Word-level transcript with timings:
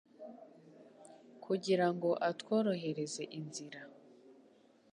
kugira 1.43 1.87
ngo 1.93 2.09
atworohereze 2.29 3.23
inzira. 3.39 3.81